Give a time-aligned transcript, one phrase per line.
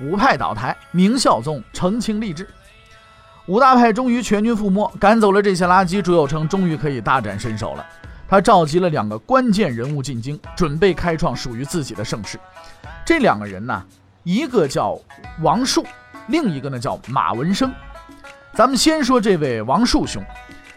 [0.00, 2.46] 五派倒台，明孝宗澄清吏治。
[3.46, 7.86] 五大派终于全军覆没，赶走了这些垃圾，朱佑樘终于可以大展身手了。
[8.28, 12.38] 他召集了两个关键人物进京，准备开创属于自己的盛世。
[13.04, 13.82] 这两个人呢，
[14.24, 14.98] 一个叫
[15.42, 15.86] 王树，
[16.26, 17.72] 另一个呢叫马文生。
[18.52, 20.20] 咱们先说这位王树兄，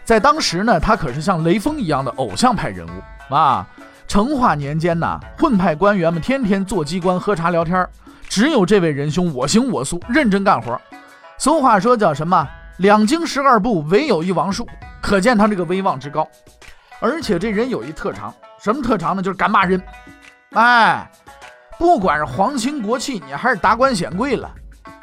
[0.04, 3.66] 在当时呢，他可是像雷锋一样的偶像派人物啊。
[4.06, 7.90] 成化年间呢，混派官员们天天坐机关喝茶聊天儿，
[8.30, 10.80] 只有这位仁兄我行我素，认真干活。
[11.36, 12.48] 俗话说叫什么？
[12.78, 14.64] 两京十二部，唯有一王树，
[15.02, 16.26] 可见他这个威望之高。
[17.00, 19.20] 而且这人有一特长，什么特长呢？
[19.20, 19.82] 就是敢骂人。
[20.52, 21.10] 哎，
[21.76, 24.48] 不管是皇亲国戚，你还是达官显贵了，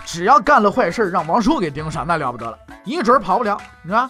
[0.05, 4.09] 只要干了坏事让王叔给盯上，那了不得了，一准跑不了，是吧？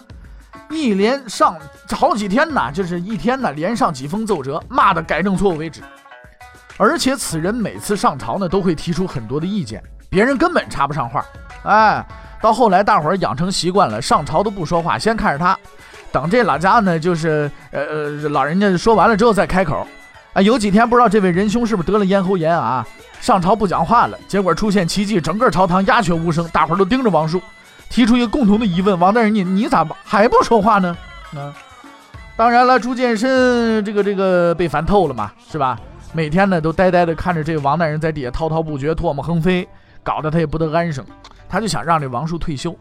[0.70, 1.56] 一连上
[1.90, 5.80] 好几天呢，就是一天呢，连上几封奏折，骂的改正错误为止。
[6.78, 11.22] 而且此人每次上朝呢，都会提出很多的意见，别人根本插不上话。
[11.64, 12.02] 哎，
[12.40, 15.58] 到后来大伙儿养成习惯了，上朝都不说话，先看着他。
[16.10, 19.86] 等这老家呢，就是呃，老人家说完了之后再开口。
[20.32, 22.86] 啊，有几天不知道这位仁兄是不是得了咽喉炎啊？
[23.20, 27.42] 上朝不讲话了，结果出现奇迹，整个朝堂鸦雀无声，大伙儿都盯着王叔，
[27.90, 30.96] 提出一个共同的疑问：王大人，你你咋还不说话呢？
[31.34, 31.52] 啊，
[32.36, 35.76] 当然了，朱见深这个这个被烦透了嘛，是吧？
[36.12, 39.68] 每天呢都呆呆的看着这王大人在底下滔滔不绝、唾沫横飞，
[40.02, 41.04] 搞得他也不得安生。
[41.48, 42.76] 他就想让这王叔退休，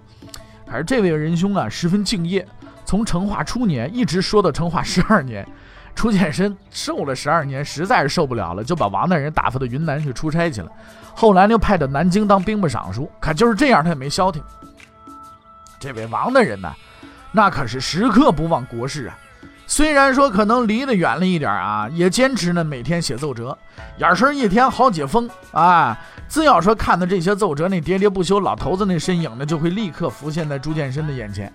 [0.66, 2.46] 可是这位仁兄啊，十分敬业。
[2.85, 5.46] 从成化初年一直说到成化十二年，
[5.94, 10.72] 朱见深受了十二年，实在是受不了了，就把王大人打发到云南去出差去了。
[11.13, 14.41] 后来又派到南京当兵部尚书，可就是这样，他也没消停。
[15.79, 16.73] 这位王大人呢，
[17.34, 19.18] 那可是时刻不忘国事啊。
[19.69, 23.55] 虽然说可能离得远了一点啊，也坚持呢每天写奏折，
[23.97, 25.95] 眼神一天好几封啊。
[26.29, 31.51] 只要说看到这些奏折，那喋喋不休老头子那身影呢，就会立刻浮现在朱见深的眼前。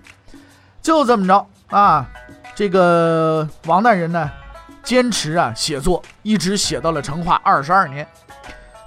[0.81, 2.05] 就这么着啊，
[2.53, 4.29] 这个王大人呢，
[4.83, 8.07] 坚持啊写作，一直写到了成化二十二年，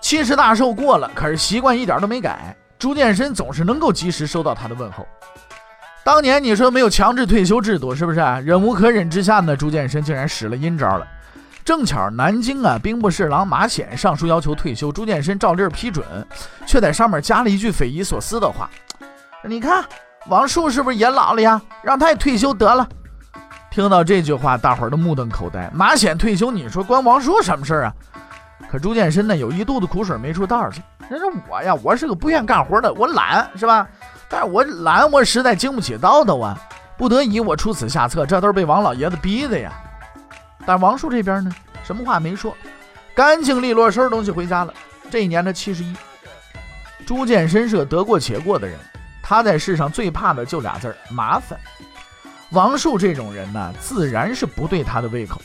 [0.01, 2.57] 七十大寿过了，可是习惯一点都没改。
[2.79, 5.07] 朱见深总是能够及时收到他的问候。
[6.07, 8.21] 当年你说没有强制退休制度，是不是？
[8.21, 11.07] 忍无可忍之下呢，朱见深竟然使了阴招了。
[11.65, 16.07] 正巧南京啊，兵部侍郎马显上书要求退休，朱见深照例批准，
[16.65, 18.71] 却在上面加了一句匪夷所思的话
[19.43, 19.85] ：“你看。”
[20.31, 21.61] 王树是不是也老了呀？
[21.83, 22.89] 让他也退休得了。
[23.69, 25.69] 听到这句话，大伙儿都目瞪口呆。
[25.75, 27.95] 马显退休，你说关王树什么事儿啊？
[28.71, 30.81] 可朱见深呢，有一肚子苦水没处倒去。
[31.09, 33.89] 人说我呀，我是个不愿干活的，我懒是吧？
[34.29, 36.59] 但我懒，我实在经不起叨叨啊。
[36.99, 39.73] 不得已，我出此下策，这都是被王老爷子逼的呀。
[40.65, 41.51] 但王树这边呢，
[41.85, 42.57] 什么话没说，
[43.15, 44.73] 干净利落收拾东西回家了。
[45.11, 45.95] 这一年的七十一。
[47.07, 48.79] 朱建深是个得过且过的人。
[49.23, 51.59] 他在世上最怕的就俩字儿麻烦。
[52.51, 55.41] 王树这种人呢，自然是不对他的胃口。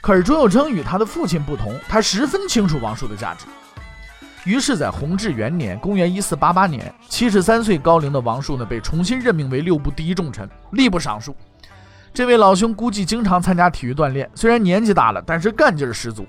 [0.00, 3.46] 可是朱佑樘与他的父亲不同，他十分清楚王树的价值。
[4.48, 11.36] 于是，在弘治元年（公元1488年），七十三岁高龄的王树呢，被重新任命为六部第一重臣、吏部尚书。
[12.14, 16.26] 这位老兄估计经常参加体育锻炼，虽然年纪大了，但是干劲儿十足。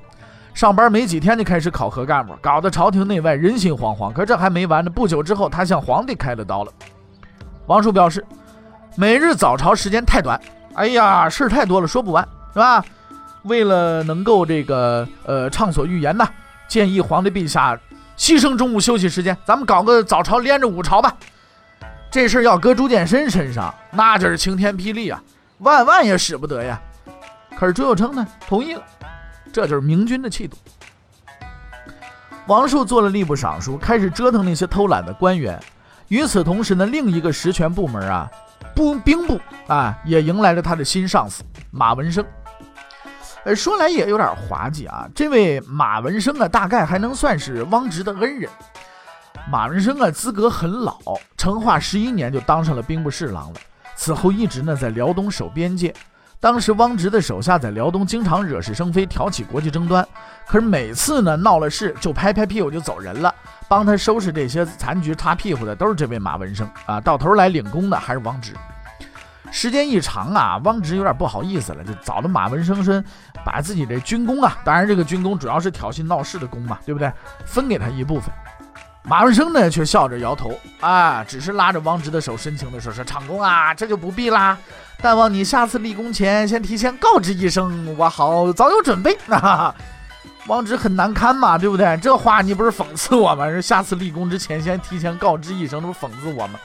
[0.54, 4.12] 上班没几天就开始考核干部，搞得朝廷内外人心惶惶。
[4.12, 6.74] 可这还没完呢，不久之后，他向皇帝开了刀了。
[7.68, 8.22] 王树表示，
[8.98, 10.38] 每日早朝时间太短，
[10.74, 12.84] 哎呀，事太多了，说不完，是吧？
[13.44, 16.28] 为了能够这个呃畅所欲言呢，
[16.68, 17.80] 建议皇帝陛下
[18.20, 21.16] 牺牲中午休息时间，咱们搞个早朝连着午朝吧。
[22.12, 25.24] 这事要搁朱见深身上，那就是晴天霹雳啊，
[25.60, 26.80] 万万也使不得呀。
[27.58, 28.84] 可是朱佑樘呢，同意了。
[29.54, 30.58] 这就是明君的气度。
[32.46, 35.58] 王树做了吏部尚书，开始折腾那些偷懒的官员。
[36.10, 38.30] 与此同时呢，另一个实权部门啊，
[38.76, 42.26] 部兵部啊，也迎来了他的新上司马文生。
[43.46, 48.50] 呃，说来也有点滑稽啊，这位马文生啊，大概还能算是汪直的恩人。
[49.50, 50.98] 马文生啊，资格很老，
[51.38, 53.60] 成化十一年就当上了兵部侍郎了。
[53.96, 55.94] 此后一直呢在辽东守边界。
[56.42, 60.06] 当时汪直的手下在辽东经常惹是生非，挑起国际争端。
[60.46, 63.34] 可是每次呢闹了事，就拍拍屁股就走人了。
[63.68, 67.00] 帮他收拾这些残局、擦屁股的都是这位马文生啊。
[67.00, 68.54] 到头来领功的还是汪直。
[69.52, 73.04] 时间一长啊，汪直有点不好意思了，就找的马文生说，
[73.44, 77.12] 把自己的军功啊，当然这个军功主要是挑衅闹事的功嘛，对不对？
[77.46, 78.32] 分给他一部分。
[79.04, 80.52] 马文生呢却笑着摇头
[80.82, 84.56] 啊，只是拉着汪直的手，深情地说：“说长工啊，这就不必啦。
[85.02, 89.74] 但望你下次立功前，先提前告知一声，我好早有准备。”哈，
[90.48, 91.98] 汪直很难堪嘛，对不对？
[91.98, 93.50] 这话你不是讽刺我吗？
[93.50, 96.60] 是下次立功之前，先提前告知一声，这不讽刺我吗？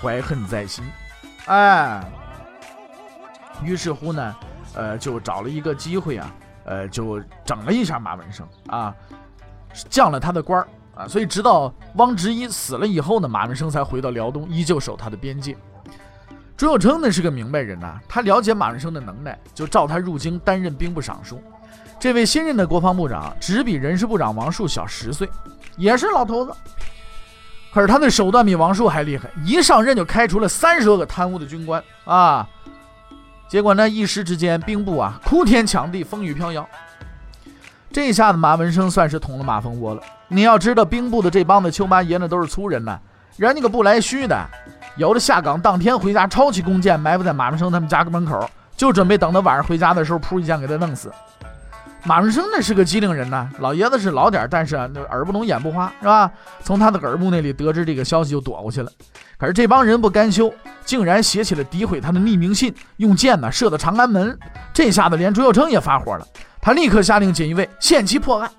[0.00, 0.82] 怀恨在心。
[1.48, 2.04] 哎，
[3.62, 4.36] 于是乎呢，
[4.74, 6.34] 呃，就找了一个机会啊，
[6.64, 8.94] 呃，就整了一下马文生啊，
[9.88, 11.08] 降了他的官儿啊。
[11.08, 15.56] 所以直到汪直一死了以后呢，马文生才回到辽东，依旧守他的边界。
[16.54, 21.42] 朱有称呢是个明白人呐，他了解马文生的能耐，就召他入京担任兵部尚书。
[21.98, 25.28] 这位新任的国防部长只比人事部长王树小十岁，
[25.76, 26.52] 也是老头子。
[27.72, 32.48] 可是他的手段比王树还厉害，一上任就开除了三十多个贪污的军官啊！
[33.48, 36.66] 结果呢，一时之间兵部啊哭天抢地，风雨飘摇。
[37.90, 40.02] 这下子马文生算是捅了马蜂窝了。
[40.28, 42.98] 你要知道，兵部的这帮子秋八爷呢都是粗人呢，
[43.36, 44.46] 人家可不来虚的，
[44.96, 51.10] 有的下岗当天回家抄起弓箭埋伏在马文生他们家门口，就准备等他晚上回家的时候，噗一枪给他弄死。
[52.04, 56.30] 马润生那是个机灵人呐，老爷子是老点但是，耳不聋眼不花，是吧？
[56.62, 58.90] 从他的耳目那里得知这个消息就躲过去了。
[59.36, 60.52] 可是这帮人不甘休，
[60.84, 64.38] 竟然写起了诋毁他的匿名信，用箭呢射到长安门。
[64.72, 66.26] 这下子连朱佑樘也发火了，
[66.60, 68.50] 他立刻下令锦衣卫限期破案，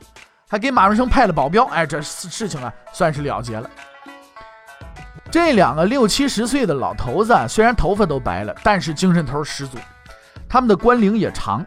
[0.47, 1.65] 还给马润生派了保镖。
[1.65, 3.69] 哎，这事情啊算是了结了。
[5.31, 9.77] 这两个六七十岁的老头子虽然头发都白了，但是精神头十足，
[10.47, 11.65] 他们的官龄也长。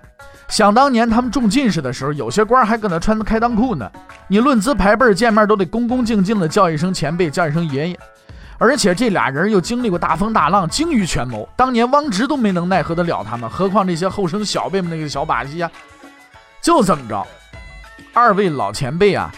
[0.52, 3.90] 想当年他们中进士的时候，有些官还搁那穿开裆裤呢。
[4.28, 7.98] 你论资排辈，见面都得恭恭敬敬的叫一声前辈，叫一声爷爷。
[8.58, 11.48] 而且这俩人又经历过大风大浪，精于权谋。
[11.56, 15.70] 当年汪直都没能奈何得了他们，何况这些后生小辈们那个小把戏呀？
[16.60, 17.26] 就这么着，
[18.12, 19.32] 二位老前辈啊，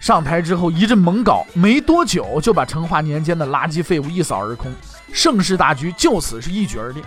[0.00, 4.72] 上台之后一阵猛搞，没多久就把成化年间的垃圾废物一扫而空，
[5.12, 7.00] 盛世大局就此是一举而定。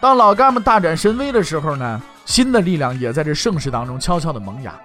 [0.00, 4.78] 当老干部大展神威的时候呢，新的力量也在这盛世当中悄悄的萌芽。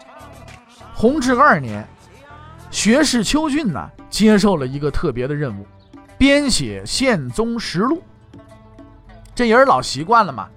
[0.96, 1.88] 弘治二年，
[2.72, 5.68] 学士邱俊呢接受了一个特别的任务，
[6.18, 8.02] 编写《宪宗实录》。
[9.36, 10.48] 这人老习惯了嘛，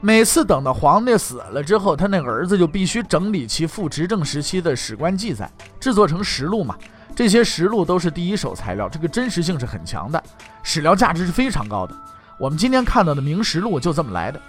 [0.00, 6.74] 每次等到皇帝死了之后，他那儿子就必须整理其父执政时期的史官记载，制作成实录嘛。
[7.14, 10.22] 这些实录都是第一手材料，这个真实性是很强的，
[10.62, 11.94] 史料价值是非常高的。
[12.38, 14.40] 我们今天看到的《明实录》就这么来的，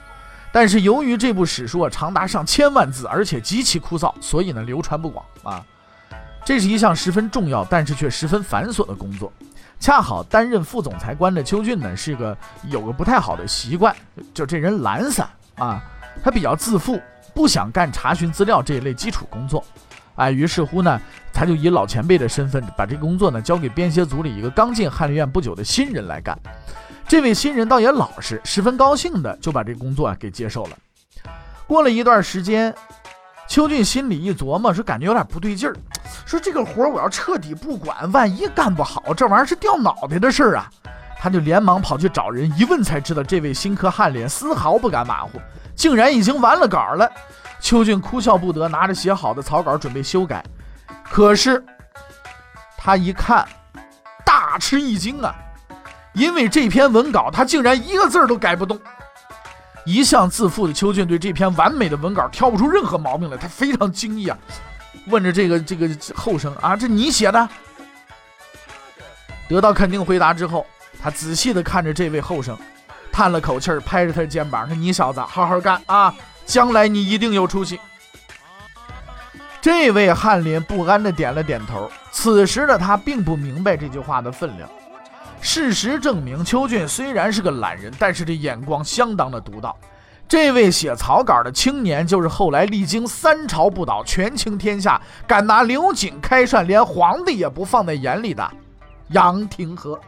[0.51, 5.63] 但是由于这部史书啊长达上千万字，而且极其枯燥，所以呢流传不广啊。
[6.43, 9.31] 这是一项十分重要，但是却十分繁琐的工作。
[9.79, 12.37] 恰好担任副总裁官的邱俊呢，是个
[12.69, 13.95] 有个不太好的习惯，
[14.33, 15.83] 就这人懒散啊，
[16.23, 17.01] 他比较自负，
[17.33, 19.63] 不想干查询资料这一类基础工作。
[20.15, 21.01] 哎，于是乎呢，
[21.33, 26.39] 他就以老前辈的身份，把这工作呢交给编写组里一个刚进翰林院不久的新人来干。
[27.07, 30.71] 这位新人倒也老实，十分高兴的就把这工作啊给接受了。
[31.67, 32.73] 过了一段时间，
[33.47, 35.75] 邱俊心里一琢磨，说感觉有点不对劲儿，
[36.25, 40.69] 说这个活我要彻底不管，万一干不好，这玩意儿是掉脑袋的事儿啊！
[41.19, 45.39] 他就连忙跑去找人一问，才知道这位新科翰脸丝毫不敢马虎，
[45.75, 47.09] 竟然已经完了稿了。
[47.59, 50.43] 邱俊哭笑不得，拿着写好的草稿准备修改，
[51.03, 51.63] 可是
[52.77, 53.47] 他一看，
[54.25, 55.35] 大吃一惊啊！
[56.15, 58.79] 因为这篇文稿，他竟然一个字儿都改不动。
[59.85, 64.37] 一向自负的邱俊对这篇完美的文稿挑不出任何毛病来，他非常惊异啊，
[65.07, 67.47] 问着这个这个后生啊，这你写的？
[69.47, 70.65] 得到肯定回答之后，
[70.99, 72.57] 他仔细的看着这位后生，
[73.11, 76.11] 叹了口气儿，拍着他的肩膀说：“你小子好好干啊，
[76.47, 77.79] 将来你一定有出息。”
[79.61, 81.91] 这位翰林不安的点了点头。
[82.11, 84.67] 此时的他并不明白这句话的分量。
[85.45, 89.77] 事实证明，邱俊虽然是个懒人，但是这眼光相当的独到。
[90.27, 98.51] 这位写草稿的青年，就是后来历经三朝不倒、权倾天下、敢拿刘瑾开涮，连皇帝也不放在眼里的
[99.09, 99.99] 杨廷和。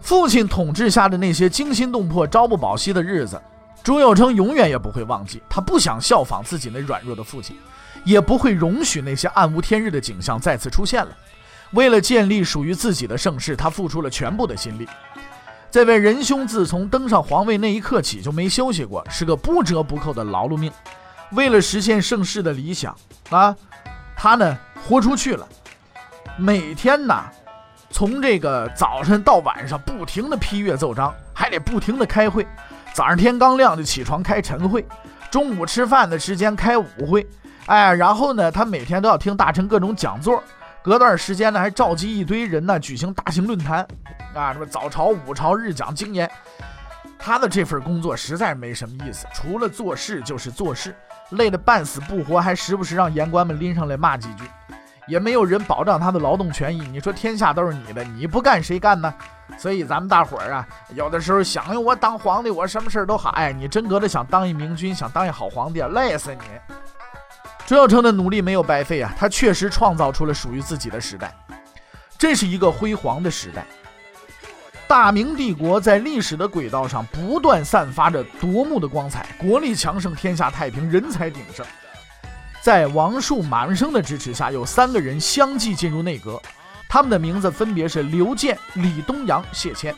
[0.00, 3.38] 父亲统治下的那些惊心动魄、朝不保夕的日子，
[3.82, 5.42] 朱佑樘永远也不会忘记。
[5.46, 7.54] 他不想效仿自己那软弱的父亲，
[8.06, 11.10] 也不会容许那些暗无天日的景象再次出现了。
[11.72, 14.88] 为了建立属于自己的盛世，他付出了全部的心力。
[15.70, 20.72] 这位仁兄自从登上皇位那一刻起就没休息过，是个不折不扣的劳碌命。
[21.32, 22.96] 为了实现盛世的理想
[23.28, 23.54] 啊，
[24.16, 25.46] 他呢豁出去了，
[26.38, 27.22] 每天呢
[27.90, 32.46] 从这个早晨到晚上不停的批阅奏章，还得不停的开会。
[32.94, 34.86] 早上天刚亮就起床开晨会，
[35.30, 37.26] 中午吃饭的时间开午会，
[37.66, 40.42] 哎，然后呢他每天都要听大臣各种讲座。
[40.82, 43.86] 隔段时间呢，还召集一堆人呢，举行大型论坛，
[44.34, 46.30] 啊，什么早朝、午朝、日讲经言。
[47.18, 50.94] 他的这份工作实在没什么意思，除了做事就是做事，
[51.30, 54.44] 累得半死不活，还时不时让言官们拎上来骂几句，
[55.08, 56.80] 也没有人保障他的劳动权益。
[56.82, 59.12] 你说天下都是你的，你不干谁干呢？
[59.58, 63.30] 所以咱们大伙儿啊，有的时候想用我当皇帝，我什么事儿都好。
[63.30, 66.40] 哎，你真格的想当一明君，想当一好皇帝，累死你！
[67.68, 71.36] 朱佑樘的努力没有白费啊，他确实创造出了属于自己的时代，
[72.16, 73.66] 这是一个辉煌的时代。
[74.86, 81.62] 大明帝国在历史的轨道上不断散发着夺目的光彩，国力强盛，天下太平，人才鼎盛。
[82.62, 86.40] 在王树、马文生的支持下，有三个人相继进入内阁，
[86.88, 89.94] 他们的名字分别是刘健、李东阳、谢谦。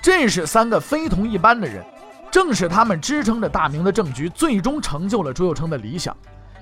[0.00, 1.84] 这是三个非同一般的人，
[2.30, 6.16] 正是他们支撑着大明的政局，最终成就了朱佑樘的理想。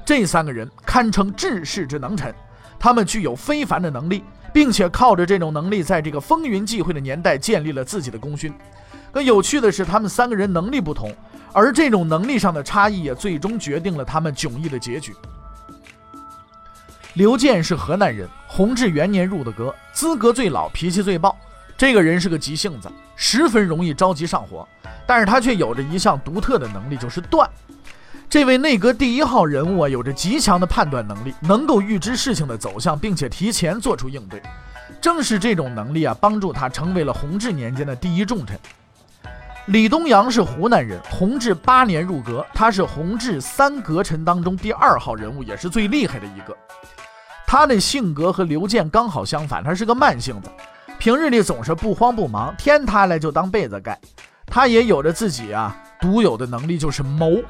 [0.04, 2.34] 这三个人堪称治世之能臣，
[2.78, 8.52] 他们具有非凡的能力，并且靠着这种能力，在这个风云际会的年代建立了自己的功勋。
[9.12, 11.14] 可有趣的是，他们三个人能力不同，
[11.52, 15.14] 而这种能力上的差异也最终决定了他们迥异的结局。
[17.14, 21.34] 刘健是河南人，弘治元年入的阁，资格最老，脾气最暴。
[21.76, 24.66] 这个人是个急性子，十分容易着急上火，
[25.06, 27.48] 但是他却有着一项独特的能力，就是断。
[28.34, 34.42] 这位内阁第一号人物啊，有着极强的判断能力，能够预知事情的走向，并且提前做出应对。
[35.00, 38.58] 正是这种能力啊，帮助他成为了弘治年间的第一重臣。
[39.66, 46.56] 李东阳是湖南人，弘治八年入阁，他是弘治三阁臣当中第二号人物，也是最厉害的一个。
[47.46, 50.50] 他的性格和刘健刚好相反，他是个慢性子，
[50.98, 53.96] 平日里总是不慌不忙，天塌来就当被子盖。
[54.44, 57.40] 他也有着自己啊独有的能力，就是谋。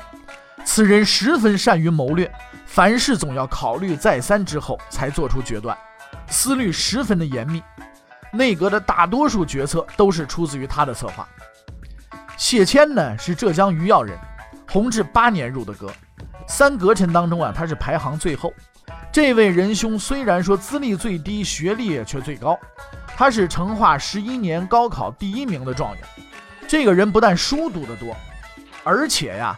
[0.64, 2.30] 此人十分善于谋略，
[2.66, 5.76] 凡事总要考虑再三之后才做出决断，
[6.26, 7.62] 思虑十分的严密。
[8.32, 11.28] 内阁的大多数决策都是出自于他的策划。
[12.36, 14.18] 谢谦呢是浙江余姚人，
[14.68, 15.92] 弘治八年入的阁，
[16.48, 18.52] 三阁臣当中啊他是排行最后。
[19.12, 22.58] 这位仁兄虽然说资历最低，学历却最高，
[23.16, 26.02] 他是成化十一年高考第一名的状元。
[26.66, 28.16] 这个人不但书读得多，
[28.82, 29.56] 而且呀。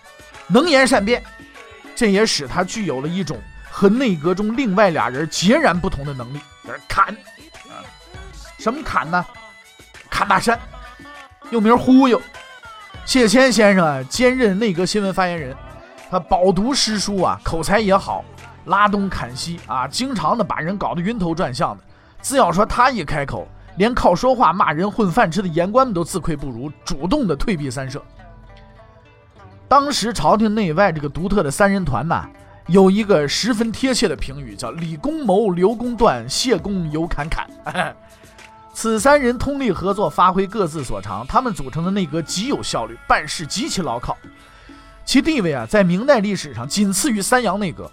[0.49, 1.23] 能言善辩，
[1.95, 3.39] 这也使他具有了一种
[3.71, 6.41] 和内阁中另外俩人截然不同的能力。
[6.89, 7.17] 砍，
[8.59, 9.25] 什么砍呢？
[10.11, 10.59] 砍大山，
[11.51, 12.21] 又名忽悠。
[13.05, 15.57] 谢谦先生啊，兼任内阁新闻发言人，
[16.11, 18.25] 他饱读诗书啊，口才也好，
[18.65, 21.85] 拉东砍西啊，经常的把人搞得晕头转向的。
[22.23, 28.03] 只要说他一开口，连靠说话骂人混饭吃的言官们都自愧不如，主动的退避三舍。
[29.69, 32.25] 当时朝廷内外这个独特的三人团呐，
[32.69, 37.49] 有一个十分贴切的评语，叫李公谋、刘公断、谢公尤侃侃。
[38.73, 44.17] 此三人通力合作，发挥各自所长，他们组成的内阁极有效率，办事极其牢靠，
[45.05, 47.91] 其地位啊，在明代历史上仅次于三阳内阁。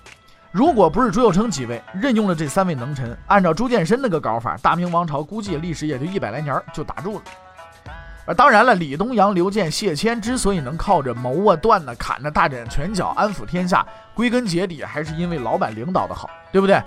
[0.51, 7.23] 如果不是朱佑樘几位任用了这三位能臣，按照朱见深那个搞法，大明王朝估计历史也就一百来年就打住了。
[8.25, 16.81] 而当然了，李东阳、刘健、谢谦之所以能靠着谋啊、断呢、砍呢大展拳脚、安抚天下，归根结底还是因为老板领导的好，对不对？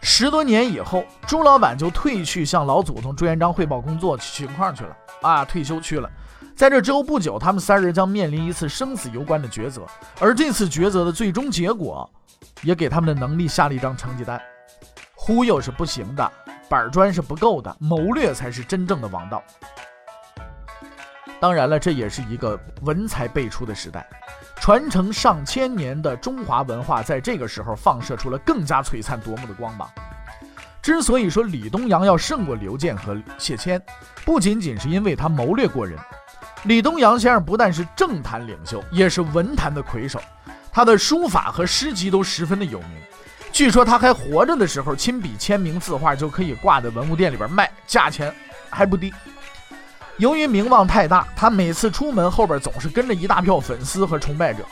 [0.00, 6.08] 十多年以后，朱老板就退去向老祖宗朱元璋汇报工作情况去了啊，退休去了。
[6.56, 9.82] 在这之后不久，他们三人将面临一次生死攸关的抉择，
[10.18, 12.10] 而这次抉择的最终结果，
[12.62, 14.40] 也给他们的能力下了一张成绩单：
[15.14, 16.32] 忽悠是不行的，
[16.68, 19.42] 板砖是不够的，谋略才是真正的王道。
[21.40, 24.06] 当然了，这也是一个文才辈出的时代，
[24.56, 29.88] 传承上千年的中华文化在这个时候放射出了更加璀璨夺目的光芒。
[30.82, 33.80] 之所以说李东阳要胜过刘健和谢谦，
[34.24, 35.98] 不仅仅是因为他谋略过人，
[36.64, 40.20] 李东阳先生不但是政坛领袖，也是文坛的魁首，
[40.70, 42.90] 他的书法和诗集都十分的有名。
[43.50, 48.32] 据说他还活着的时候，亲笔签名字画就可以挂在文物店里边卖，价钱
[48.70, 49.12] 还不低。
[50.20, 54.62] 由于名望太大，他每次出门后边总是跟着一大票粉丝和崇拜者，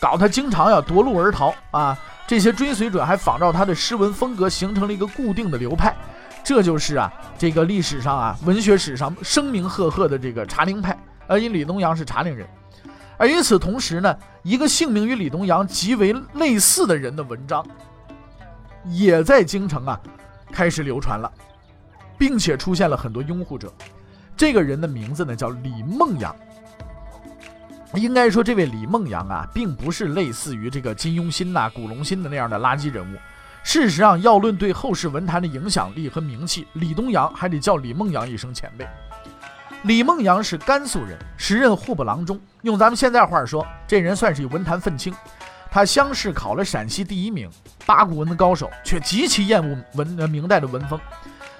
[0.00, 1.96] 搞他经常要夺路而逃啊！
[2.26, 5.94] 这些追随者还仿照他的诗文风格，形成了一个固定的流派，
[6.42, 10.98] 这就是啊，这个历史上啊，文学史上声名赫赫的这个茶陵派，
[11.28, 12.44] 而因李东阳是茶陵人。
[13.16, 17.64] 而与此同时呢，一个姓名与李东阳极为类似的人的文章，
[18.86, 20.00] 也在京城啊
[20.50, 21.30] 开始流传了，
[22.18, 23.72] 并且出现了很多拥护者。
[24.36, 26.34] 这个人的名字呢叫李梦阳。
[27.94, 33.16] 应该说，这位李梦阳啊，并不是类似于这个金庸心呐、古龙心的那样的垃圾人物。
[33.62, 38.86] 事实上，要论对后世文坛的影响力和名气，李东阳还得叫李梦阳一声前辈。
[39.82, 42.38] 李梦阳是甘肃人，时任户部郎中。
[42.62, 45.14] 用咱们现在话说，这人算是文坛愤青。
[45.70, 47.48] 他乡试考了陕西第一名，
[47.86, 50.98] 八股文的高手，却极其厌恶文明代的文风。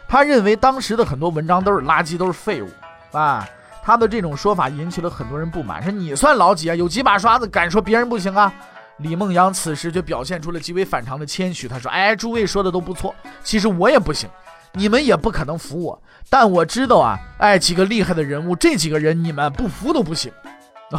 [0.09, 2.69] 他认为当时的很多文章都是垃圾，都是废物。
[3.13, 3.49] 啊，
[3.83, 6.75] 他的这种说法引起了很多人不满，说你算老几啊？
[6.75, 8.53] 有几把刷子，敢说别人不行啊？
[8.99, 11.69] 李梦阳此时就表现出了极为反常的谦虚。
[11.69, 14.29] 他说：“哎，诸位说的都不错，其实我也不行。”
[14.73, 20.31] 你们也不可能服我，但我知道啊，哎，几个厉害的人物，这几个人你们不服都不行，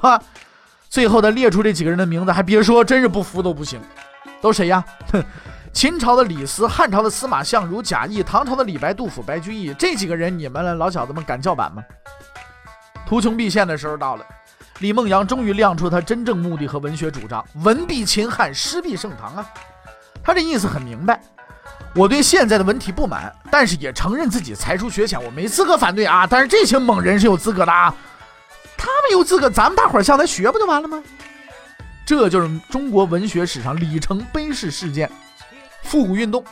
[0.02, 0.20] 啊！
[0.90, 3.80] 最后他列出这几个人的名字，还别说，真是不服都不行。
[4.42, 4.84] 都谁呀？
[5.12, 5.24] 哼，
[5.78, 11.84] 秦朝的李斯，汉朝的司马相如、贾谊，唐朝的李白、杜甫、白居易，这几个人你们老小子们敢叫板吗？
[13.06, 14.26] 图穷匕现的时候到了，
[14.80, 19.48] 李梦阳终于亮出他真正目的和文学主张：文必秦汉，诗必盛唐啊！
[20.24, 21.22] 他这意思很明白。
[21.94, 26.26] 我对现在的文体不满，但是也承认自己才疏学浅，我没资格反对啊。
[26.26, 27.94] 但是这些猛人是有资格的啊，
[28.76, 31.04] 他们有资格，咱们大伙儿向他学不就完了吗？
[32.04, 35.08] 这就是中国文学史上里程碑式事件——
[35.88, 36.44] 复古运动。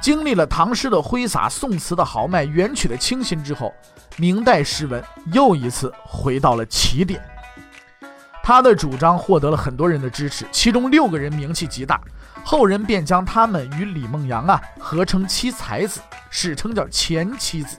[0.00, 3.72] 经历了唐诗的挥洒、宋词的豪迈、元曲的清新之后，
[4.16, 7.22] 明代诗文又一次回到了起点。
[8.42, 11.98] 他的主张获得了很多人的支持，其中六个人名气极大。
[12.44, 17.78] 后人便将他们与李梦阳啊合称七才子，史称叫前七子。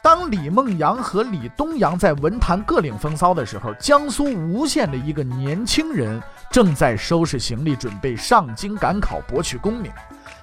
[0.00, 9.92] 当李梦阳和李东阳在文坛各领风骚的时候，江苏吴县的一个年轻人正在收拾行李，准备上京赶考，博取功名。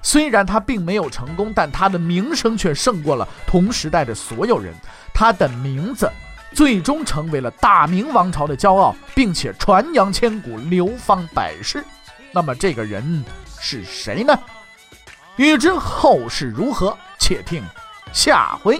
[0.01, 4.73] 虽然他并没有成功，但他的名声却胜过了同时代的所有人。
[5.13, 6.11] 他的名字
[6.51, 11.83] 最终成为了大明王朝的骄傲，并且传扬千古，流芳百世。
[12.31, 13.23] 那么这个人
[13.59, 14.37] 是谁呢？
[15.37, 17.63] 欲知后事如何，且听
[18.13, 18.79] 下回